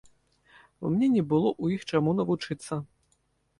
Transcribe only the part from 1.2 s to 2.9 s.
было ў іх чаму навучыцца.